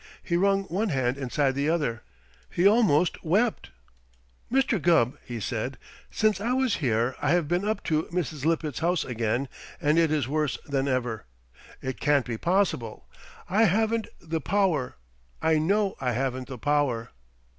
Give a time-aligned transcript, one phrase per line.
[0.23, 2.01] He wrung one hand inside the other.
[2.49, 3.69] He almost wept.
[4.51, 4.81] "Mr.
[4.81, 5.77] Gubb," he said,
[6.09, 8.43] "since I was here I have been up to Mrs.
[8.43, 9.47] Lippett's house again,
[9.79, 11.25] and it is worse than ever.
[11.83, 13.05] It can't be possible!
[13.47, 14.95] I haven't the power.
[15.39, 17.11] I know I haven't the power."